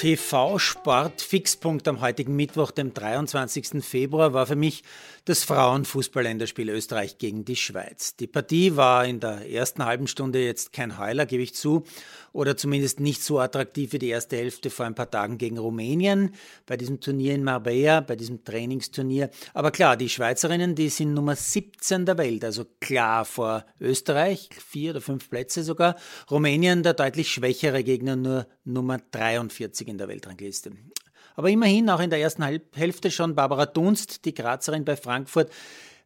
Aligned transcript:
TV-Sport-Fixpunkt 0.00 1.86
am 1.86 2.00
heutigen 2.00 2.34
Mittwoch, 2.34 2.70
dem 2.70 2.94
23. 2.94 3.84
Februar, 3.84 4.32
war 4.32 4.46
für 4.46 4.56
mich 4.56 4.82
das 5.26 5.44
Frauenfußball-Länderspiel 5.44 6.70
Österreich 6.70 7.18
gegen 7.18 7.44
die 7.44 7.56
Schweiz. 7.56 8.16
Die 8.16 8.26
Partie 8.26 8.76
war 8.76 9.04
in 9.04 9.20
der 9.20 9.50
ersten 9.50 9.84
halben 9.84 10.06
Stunde 10.06 10.42
jetzt 10.42 10.72
kein 10.72 10.96
Heuler, 10.96 11.26
gebe 11.26 11.42
ich 11.42 11.54
zu, 11.54 11.84
oder 12.32 12.56
zumindest 12.56 12.98
nicht 12.98 13.22
so 13.22 13.40
attraktiv 13.40 13.92
wie 13.92 13.98
die 13.98 14.08
erste 14.08 14.38
Hälfte 14.38 14.70
vor 14.70 14.86
ein 14.86 14.94
paar 14.94 15.10
Tagen 15.10 15.36
gegen 15.36 15.58
Rumänien, 15.58 16.34
bei 16.64 16.78
diesem 16.78 17.00
Turnier 17.00 17.34
in 17.34 17.44
Marbella, 17.44 18.00
bei 18.00 18.16
diesem 18.16 18.42
Trainingsturnier. 18.42 19.28
Aber 19.52 19.70
klar, 19.70 19.98
die 19.98 20.08
Schweizerinnen, 20.08 20.76
die 20.76 20.88
sind 20.88 21.12
Nummer 21.12 21.36
17 21.36 22.06
der 22.06 22.16
Welt, 22.16 22.42
also 22.42 22.64
klar 22.80 23.26
vor 23.26 23.66
Österreich, 23.78 24.48
vier 24.66 24.92
oder 24.92 25.02
fünf 25.02 25.28
Plätze 25.28 25.62
sogar. 25.62 25.96
Rumänien 26.30 26.82
der 26.82 26.94
deutlich 26.94 27.30
schwächere 27.30 27.84
Gegner, 27.84 28.16
nur 28.16 28.46
Nummer 28.64 28.98
43 29.10 29.89
in 29.90 29.98
der 29.98 30.08
Weltrangliste. 30.08 30.72
Aber 31.36 31.50
immerhin 31.50 31.90
auch 31.90 32.00
in 32.00 32.10
der 32.10 32.20
ersten 32.20 32.42
Hälfte 32.42 33.10
schon 33.10 33.34
Barbara 33.34 33.66
Dunst, 33.66 34.24
die 34.24 34.34
Grazerin 34.34 34.84
bei 34.84 34.96
Frankfurt, 34.96 35.50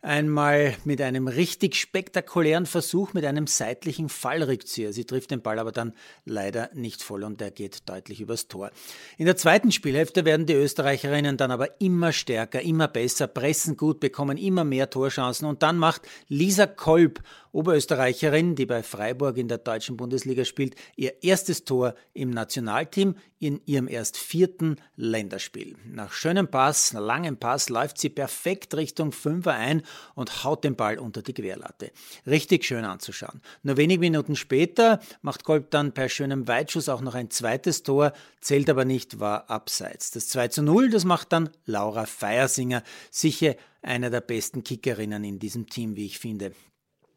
einmal 0.05 0.77
mit 0.85 1.01
einem 1.01 1.27
richtig 1.27 1.77
spektakulären 1.77 2.67
Versuch 2.67 3.15
mit 3.15 3.25
einem 3.25 3.47
seitlichen 3.47 4.09
Fallrückzieher. 4.09 4.93
Sie 4.93 5.05
trifft 5.05 5.31
den 5.31 5.43
Ball 5.43 5.59
aber 5.59 5.73
dann 5.73 5.95
leider 6.25 6.71
nicht 6.75 7.03
voll 7.03 7.25
und 7.25 7.41
er 7.41 7.51
geht 7.51 7.89
deutlich 7.89 8.21
übers 8.21 8.49
Tor. 8.49 8.71
In 9.17 9.27
der 9.27 9.37
zweiten 9.37 9.73
Spielhälfte 9.73 10.25
werden 10.25 10.47
die 10.47 10.55
Österreicherinnen 10.55 11.37
dann 11.37 11.51
aber 11.51 11.81
immer 11.81 12.13
stärker, 12.13 12.61
immer 12.61 12.87
besser, 12.87 13.27
pressen 13.27 13.77
gut, 13.77 14.01
bekommen 14.01 14.37
immer 14.37 14.65
mehr 14.65 14.91
Torchancen 14.91 15.49
und 15.49 15.63
dann 15.63 15.79
macht 15.79 16.03
Lisa 16.29 16.67
Kolb 16.67 17.23
Oberösterreicherin, 17.55 18.57
die 18.57 18.67
bei 18.67 18.83
Freiburg 18.83 19.37
in 19.37 19.47
der 19.47 19.59
deutschen 19.59 19.97
Bundesliga 19.97 20.45
spielt, 20.45 20.75
ihr 20.97 21.23
erstes 21.23 21.65
Tor 21.65 21.95
im 22.13 22.31
Nationalteam 22.31 23.15
in 23.39 23.61
ihrem 23.65 23.87
erst 23.87 24.17
vierten 24.17 24.77
Länderspiel. 24.97 25.77
Nach 25.87 26.13
schönem 26.13 26.49
Pass, 26.49 26.93
langem 26.95 27.37
Pass 27.37 27.69
läuft 27.69 27.99
sie 27.99 28.09
perfekt 28.09 28.75
Richtung 28.75 29.13
Fünfer 29.13 29.53
ein 29.53 29.83
und 30.15 30.45
haut 30.45 30.65
den 30.65 30.77
Ball 30.77 30.99
unter 30.99 31.23
die 31.23 31.33
Querlatte. 31.33 31.93
Richtig 32.27 32.65
schön 32.65 32.85
anzuschauen. 32.85 33.41
Nur 33.63 33.77
wenige 33.77 34.01
Minuten 34.01 34.37
später 34.37 35.01
macht 35.23 35.45
Kolb 35.45 35.71
dann 35.71 35.93
per 35.93 36.09
schönem 36.09 36.49
Weitschuss 36.49 36.89
auch 36.89 37.01
noch 37.01 37.15
ein 37.15 37.31
zweites 37.31 37.83
Tor, 37.83 38.13
zählt 38.41 38.71
aber 38.71 38.85
nicht, 38.85 39.21
war 39.21 39.51
abseits. 39.51 40.11
Das 40.11 40.29
2 40.29 40.49
zu 40.49 40.63
0, 40.63 40.91
das 40.91 41.05
macht 41.05 41.33
dann 41.33 41.51
Laura 41.67 42.07
Feiersinger, 42.07 42.83
sicher 43.11 43.57
einer 43.83 44.11
der 44.11 44.21
besten 44.21 44.65
Kickerinnen 44.65 45.25
in 45.25 45.39
diesem 45.39 45.69
Team, 45.69 45.97
wie 45.97 46.07
ich 46.07 46.19
finde. 46.19 46.53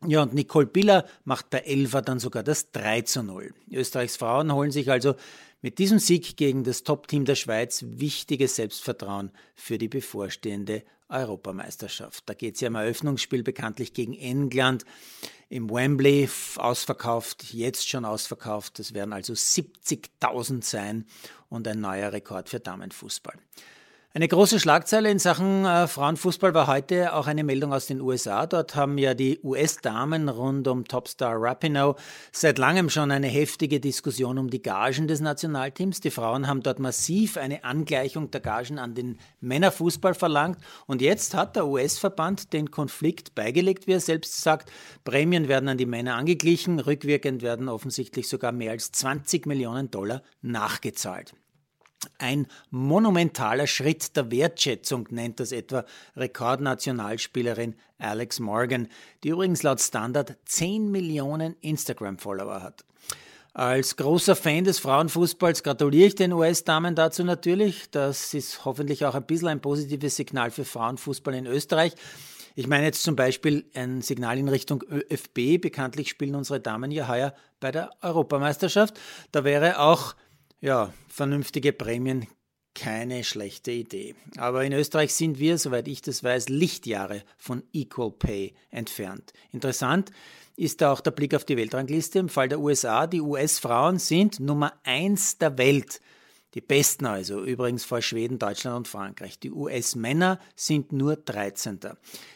Ja, 0.06 0.22
und 0.22 0.34
Nicole 0.34 0.68
Biller 0.68 1.06
macht 1.26 1.50
bei 1.50 1.60
Elfer 1.60 2.02
dann 2.02 2.20
sogar 2.20 2.44
das 2.44 2.72
3 2.72 3.02
zu 3.02 3.24
0. 3.24 3.54
Österreichs 3.72 4.16
Frauen 4.16 4.54
holen 4.54 4.72
sich 4.72 4.92
also 4.92 5.16
mit 5.62 5.80
diesem 5.80 5.98
Sieg 5.98 6.38
gegen 6.38 6.64
das 6.64 6.84
Top-Team 6.84 7.26
der 7.26 7.36
Schweiz 7.36 7.84
wichtiges 7.88 8.56
Selbstvertrauen 8.56 9.32
für 9.56 9.80
die 9.80 9.88
bevorstehende 9.88 10.84
Europameisterschaft. 11.10 12.24
Da 12.28 12.34
geht 12.34 12.56
es 12.56 12.62
ja 12.62 12.68
im 12.68 12.76
Eröffnungsspiel 12.76 13.42
bekanntlich 13.42 13.94
gegen 13.94 14.14
England 14.14 14.86
im 15.50 15.70
Wembley 15.70 16.30
ausverkauft, 16.58 17.54
jetzt 17.54 17.90
schon 17.90 18.06
ausverkauft. 18.06 18.80
Das 18.80 18.94
werden 18.94 19.14
also 19.14 19.34
70.000 19.34 20.64
sein 20.64 21.06
und 21.50 21.68
ein 21.68 21.80
neuer 21.80 22.12
Rekord 22.12 22.50
für 22.50 22.60
Damenfußball. 22.60 23.38
Eine 24.18 24.30
große 24.30 24.60
Schlagzeile 24.60 25.12
in 25.12 25.20
Sachen 25.20 25.64
äh, 25.64 25.86
Frauenfußball 25.88 26.56
war 26.56 26.66
heute 26.66 27.14
auch 27.14 27.28
eine 27.28 27.44
Meldung 27.44 27.72
aus 27.72 27.86
den 27.86 28.02
USA. 28.02 28.48
Dort 28.48 28.76
haben 28.76 28.98
ja 28.98 29.14
die 29.14 29.40
US-Damen 29.44 30.28
rund 30.28 30.68
um 30.68 30.86
Topstar 30.86 31.36
Rapinoe 31.40 31.96
seit 32.32 32.58
langem 32.58 32.90
schon 32.90 33.12
eine 33.12 33.28
heftige 33.28 33.80
Diskussion 33.80 34.40
um 34.40 34.50
die 34.50 34.64
Gagen 34.64 35.08
des 35.08 35.22
Nationalteams. 35.22 36.00
Die 36.00 36.10
Frauen 36.10 36.48
haben 36.48 36.64
dort 36.64 36.80
massiv 36.80 37.38
eine 37.38 37.64
Angleichung 37.64 38.32
der 38.32 38.42
Gagen 38.42 38.80
an 38.80 38.96
den 38.96 39.20
Männerfußball 39.40 40.16
verlangt. 40.16 40.58
Und 40.88 41.04
jetzt 41.04 41.36
hat 41.36 41.56
der 41.56 41.68
US-Verband 41.68 42.54
den 42.54 42.72
Konflikt 42.72 43.36
beigelegt, 43.36 43.86
wie 43.86 43.92
er 43.92 44.00
selbst 44.00 44.42
sagt. 44.42 44.72
Prämien 45.04 45.48
werden 45.48 45.70
an 45.70 45.78
die 45.78 45.86
Männer 45.86 46.16
angeglichen. 46.16 46.80
Rückwirkend 46.80 47.44
werden 47.44 47.70
offensichtlich 47.70 48.28
sogar 48.28 48.52
mehr 48.52 48.72
als 48.72 48.92
20 48.92 49.46
Millionen 49.46 49.92
Dollar 49.92 50.24
nachgezahlt. 50.42 51.36
Ein 52.20 52.48
monumentaler 52.70 53.68
Schritt 53.68 54.16
der 54.16 54.30
Wertschätzung 54.32 55.08
nennt 55.10 55.40
das 55.40 55.52
etwa 55.52 55.86
Rekordnationalspielerin 56.16 57.76
Alex 57.98 58.40
Morgan, 58.40 58.88
die 59.24 59.30
übrigens 59.30 59.64
laut 59.64 59.82
Standard 59.82 60.38
10 60.46 60.92
Millionen 60.92 61.56
Instagram-Follower 61.62 62.62
hat. 62.62 62.86
Als 63.54 63.96
großer 63.96 64.36
Fan 64.36 64.66
des 64.66 64.78
Frauenfußballs 64.78 65.64
gratuliere 65.64 66.08
ich 66.08 66.16
den 66.16 66.32
US-Damen 66.32 66.94
dazu 66.94 67.24
natürlich. 67.24 67.90
Das 67.90 68.36
ist 68.36 68.66
hoffentlich 68.66 69.04
auch 69.04 69.16
ein 69.16 69.26
bisschen 69.26 69.48
ein 69.48 69.62
positives 69.62 70.16
Signal 70.16 70.52
für 70.52 70.64
Frauenfußball 70.64 71.34
in 71.34 71.48
Österreich. 71.48 71.94
Ich 72.54 72.68
meine 72.68 72.86
jetzt 72.86 73.02
zum 73.02 73.16
Beispiel 73.16 73.66
ein 73.74 74.04
Signal 74.04 74.38
in 74.38 74.48
Richtung 74.48 74.84
ÖFB. 74.84 75.60
Bekanntlich 75.60 76.10
spielen 76.10 76.36
unsere 76.36 76.60
Damen 76.60 76.92
ja 76.92 77.08
heuer 77.08 77.34
bei 77.60 77.72
der 77.72 77.90
Europameisterschaft. 78.02 79.00
Da 79.32 79.44
wäre 79.44 79.80
auch 79.80 80.16
ja, 80.62 80.94
vernünftige 81.08 81.74
Prämien 81.74 82.28
keine 82.78 83.24
schlechte 83.24 83.72
Idee. 83.72 84.16
Aber 84.38 84.64
in 84.64 84.72
Österreich 84.72 85.14
sind 85.14 85.40
wir, 85.40 85.58
soweit 85.58 85.88
ich 85.88 86.04
das 86.04 86.24
weiß, 86.24 86.50
Lichtjahre 86.50 87.24
von 87.38 87.64
Equal 87.74 88.12
Pay 88.12 88.54
entfernt. 88.70 89.34
Interessant 89.52 90.12
ist 90.56 90.82
da 90.82 90.92
auch 90.92 91.02
der 91.02 91.12
Blick 91.12 91.34
auf 91.34 91.44
die 91.44 91.58
Weltrangliste. 91.58 92.20
Im 92.20 92.30
Fall 92.30 92.50
der 92.50 92.60
USA, 92.60 93.08
die 93.08 93.22
US-Frauen 93.22 93.98
sind 93.98 94.40
Nummer 94.40 94.74
eins 94.84 95.40
der 95.40 95.58
Welt. 95.58 96.02
Die 96.54 96.62
besten 96.62 97.06
also, 97.06 97.44
übrigens 97.44 97.84
vor 97.84 98.02
Schweden, 98.02 98.40
Deutschland 98.40 98.78
und 98.78 98.88
Frankreich. 98.88 99.40
Die 99.40 99.52
US-Männer 99.52 100.40
sind 100.56 100.92
nur 100.92 101.16
13. 101.16 101.80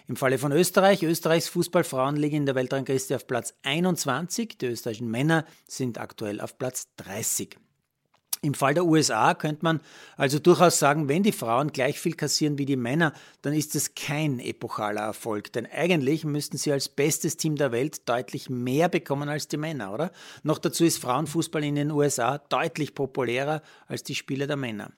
Im 0.07 0.15
Falle 0.15 0.37
von 0.37 0.51
Österreich, 0.51 1.03
Österreichs 1.03 1.49
Fußballfrauen 1.49 2.15
liegen 2.15 2.37
in 2.37 2.45
der 2.45 2.55
Weltrangliste 2.55 3.15
auf 3.15 3.25
Platz 3.25 3.53
21. 3.63 4.57
Die 4.57 4.65
österreichischen 4.65 5.09
Männer 5.09 5.45
sind 5.67 5.97
aktuell 5.99 6.41
auf 6.41 6.57
Platz 6.57 6.89
30. 6.97 7.60
Im 8.43 8.55
Fall 8.55 8.73
der 8.73 8.85
USA 8.85 9.35
könnte 9.35 9.63
man 9.63 9.81
also 10.17 10.39
durchaus 10.39 10.79
sagen, 10.79 11.07
wenn 11.07 11.21
die 11.21 11.31
Frauen 11.31 11.71
gleich 11.71 11.99
viel 11.99 12.15
kassieren 12.15 12.57
wie 12.57 12.65
die 12.65 12.75
Männer, 12.75 13.13
dann 13.43 13.53
ist 13.53 13.75
es 13.75 13.93
kein 13.93 14.39
epochaler 14.39 15.01
Erfolg. 15.01 15.53
Denn 15.53 15.67
eigentlich 15.67 16.25
müssten 16.25 16.57
sie 16.57 16.71
als 16.71 16.89
bestes 16.89 17.37
Team 17.37 17.55
der 17.55 17.71
Welt 17.71 18.09
deutlich 18.09 18.49
mehr 18.49 18.89
bekommen 18.89 19.29
als 19.29 19.47
die 19.47 19.57
Männer, 19.57 19.93
oder? 19.93 20.11
Noch 20.41 20.57
dazu 20.57 20.83
ist 20.83 20.97
Frauenfußball 20.97 21.63
in 21.63 21.75
den 21.75 21.91
USA 21.91 22.39
deutlich 22.39 22.95
populärer 22.95 23.61
als 23.85 24.01
die 24.01 24.15
Spiele 24.15 24.47
der 24.47 24.57
Männer. 24.57 24.91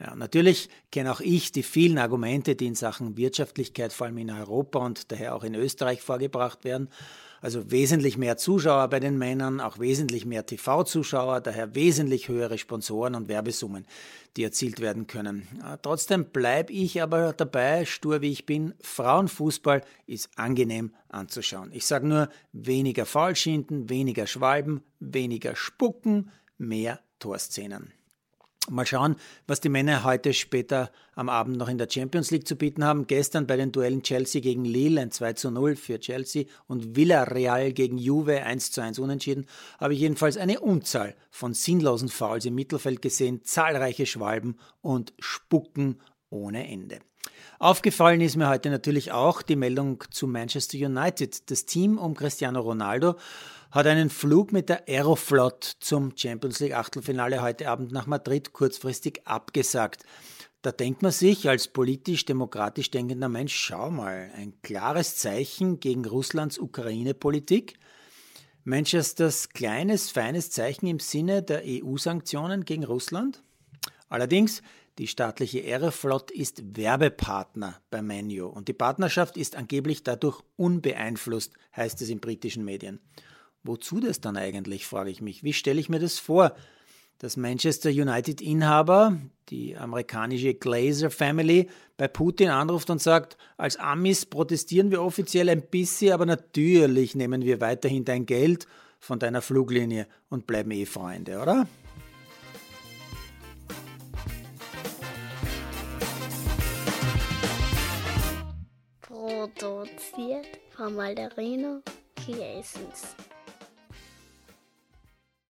Ja, 0.00 0.16
natürlich 0.16 0.68
kenne 0.90 1.12
auch 1.12 1.20
ich 1.20 1.52
die 1.52 1.62
vielen 1.62 1.98
Argumente, 1.98 2.56
die 2.56 2.66
in 2.66 2.74
Sachen 2.74 3.16
Wirtschaftlichkeit 3.16 3.92
vor 3.92 4.08
allem 4.08 4.18
in 4.18 4.30
Europa 4.30 4.80
und 4.80 5.12
daher 5.12 5.36
auch 5.36 5.44
in 5.44 5.54
Österreich 5.54 6.02
vorgebracht 6.02 6.64
werden. 6.64 6.88
Also 7.40 7.70
wesentlich 7.70 8.16
mehr 8.16 8.36
Zuschauer 8.38 8.88
bei 8.88 9.00
den 9.00 9.18
Männern, 9.18 9.60
auch 9.60 9.78
wesentlich 9.78 10.24
mehr 10.24 10.46
TV-Zuschauer, 10.46 11.42
daher 11.42 11.74
wesentlich 11.74 12.28
höhere 12.28 12.56
Sponsoren 12.56 13.14
und 13.14 13.28
Werbesummen, 13.28 13.86
die 14.36 14.44
erzielt 14.44 14.80
werden 14.80 15.06
können. 15.06 15.46
Trotzdem 15.82 16.24
bleibe 16.24 16.72
ich 16.72 17.02
aber 17.02 17.34
dabei, 17.34 17.84
stur 17.84 18.22
wie 18.22 18.32
ich 18.32 18.46
bin, 18.46 18.72
Frauenfußball 18.80 19.82
ist 20.06 20.30
angenehm 20.36 20.94
anzuschauen. 21.10 21.70
Ich 21.72 21.86
sage 21.86 22.08
nur 22.08 22.30
weniger 22.52 23.04
Faulschinden, 23.04 23.90
weniger 23.90 24.26
Schwalben, 24.26 24.82
weniger 24.98 25.54
Spucken, 25.54 26.30
mehr 26.56 27.00
Torszenen. 27.18 27.92
Mal 28.70 28.86
schauen, 28.86 29.16
was 29.46 29.60
die 29.60 29.68
Männer 29.68 30.04
heute 30.04 30.32
später 30.32 30.90
am 31.14 31.28
Abend 31.28 31.58
noch 31.58 31.68
in 31.68 31.76
der 31.76 31.88
Champions 31.90 32.30
League 32.30 32.48
zu 32.48 32.56
bieten 32.56 32.82
haben. 32.82 33.06
Gestern 33.06 33.46
bei 33.46 33.58
den 33.58 33.72
Duellen 33.72 34.02
Chelsea 34.02 34.40
gegen 34.40 34.64
Lille 34.64 35.02
ein 35.02 35.10
2 35.10 35.34
zu 35.34 35.50
0 35.50 35.76
für 35.76 36.00
Chelsea 36.00 36.46
und 36.66 36.96
Villarreal 36.96 37.74
gegen 37.74 37.98
Juve 37.98 38.42
1 38.42 38.70
zu 38.70 38.80
1 38.80 38.98
unentschieden, 38.98 39.46
habe 39.78 39.92
ich 39.92 40.00
jedenfalls 40.00 40.38
eine 40.38 40.60
Unzahl 40.60 41.14
von 41.30 41.52
sinnlosen 41.52 42.08
Fouls 42.08 42.46
im 42.46 42.54
Mittelfeld 42.54 43.02
gesehen, 43.02 43.44
zahlreiche 43.44 44.06
Schwalben 44.06 44.56
und 44.80 45.12
Spucken 45.18 46.00
ohne 46.30 46.66
Ende. 46.66 47.00
Aufgefallen 47.58 48.20
ist 48.20 48.36
mir 48.36 48.48
heute 48.48 48.70
natürlich 48.70 49.12
auch 49.12 49.40
die 49.42 49.56
Meldung 49.56 50.04
zu 50.10 50.26
Manchester 50.26 50.76
United. 50.76 51.50
Das 51.50 51.64
Team 51.64 51.98
um 51.98 52.14
Cristiano 52.14 52.60
Ronaldo 52.60 53.14
hat 53.70 53.86
einen 53.86 54.10
Flug 54.10 54.52
mit 54.52 54.68
der 54.68 54.88
Aeroflot 54.88 55.64
zum 55.80 56.12
Champions 56.16 56.60
League 56.60 56.74
Achtelfinale 56.74 57.42
heute 57.42 57.68
Abend 57.68 57.92
nach 57.92 58.06
Madrid 58.06 58.52
kurzfristig 58.52 59.26
abgesagt. 59.26 60.04
Da 60.62 60.72
denkt 60.72 61.02
man 61.02 61.12
sich 61.12 61.48
als 61.48 61.68
politisch-demokratisch 61.68 62.90
denkender 62.90 63.28
Mensch, 63.28 63.54
schau 63.54 63.90
mal, 63.90 64.30
ein 64.34 64.54
klares 64.62 65.16
Zeichen 65.16 65.78
gegen 65.78 66.06
Russlands 66.06 66.58
Ukraine-Politik. 66.58 67.74
Manchesters 68.64 69.50
kleines, 69.50 70.10
feines 70.10 70.50
Zeichen 70.50 70.86
im 70.86 71.00
Sinne 71.00 71.42
der 71.42 71.62
EU-Sanktionen 71.66 72.64
gegen 72.64 72.84
Russland? 72.84 73.42
Allerdings, 74.08 74.62
die 74.98 75.06
staatliche 75.06 75.62
Aeroflot 75.64 76.30
ist 76.30 76.76
Werbepartner 76.76 77.80
bei 77.90 78.02
Menu 78.02 78.46
und 78.46 78.68
die 78.68 78.72
Partnerschaft 78.72 79.36
ist 79.36 79.56
angeblich 79.56 80.02
dadurch 80.02 80.42
unbeeinflusst, 80.56 81.52
heißt 81.76 82.00
es 82.02 82.08
in 82.08 82.20
britischen 82.20 82.64
Medien. 82.64 83.00
Wozu 83.62 83.98
das 83.98 84.20
dann 84.20 84.36
eigentlich, 84.36 84.86
frage 84.86 85.10
ich 85.10 85.20
mich. 85.20 85.42
Wie 85.42 85.52
stelle 85.52 85.80
ich 85.80 85.88
mir 85.88 85.98
das 85.98 86.18
vor? 86.18 86.54
dass 87.18 87.36
Manchester 87.36 87.90
United-Inhaber, 87.90 89.18
die 89.48 89.76
amerikanische 89.76 90.54
Glazer 90.54 91.10
Family, 91.10 91.68
bei 91.96 92.08
Putin 92.08 92.48
anruft 92.48 92.90
und 92.90 93.00
sagt, 93.00 93.36
als 93.56 93.76
Amis 93.76 94.26
protestieren 94.26 94.90
wir 94.90 95.02
offiziell 95.02 95.48
ein 95.48 95.62
bisschen, 95.62 96.12
aber 96.12 96.26
natürlich 96.26 97.14
nehmen 97.14 97.42
wir 97.42 97.60
weiterhin 97.60 98.04
dein 98.04 98.26
Geld 98.26 98.66
von 98.98 99.18
deiner 99.18 99.42
Fluglinie 99.42 100.06
und 100.28 100.46
bleiben 100.46 100.70
eh 100.72 100.86
Freunde, 100.86 101.40
oder? 101.40 101.66
Von 110.84 110.96
Malderino 110.96 111.80
Kiesens. 112.14 113.16